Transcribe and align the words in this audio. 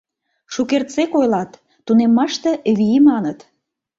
Шукертсек 0.53 1.11
ойлат: 1.19 1.51
тунеммаште— 1.85 2.51
вий, 2.77 2.99
маныт. 3.07 3.39